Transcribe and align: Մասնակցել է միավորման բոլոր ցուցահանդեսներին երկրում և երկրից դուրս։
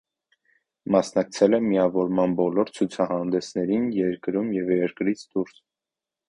Մասնակցել 0.93 1.55
է 1.57 1.59
միավորման 1.65 2.33
բոլոր 2.39 2.71
ցուցահանդեսներին 2.79 3.87
երկրում 3.99 4.49
և 4.57 4.73
երկրից 4.79 5.25
դուրս։ 5.37 5.63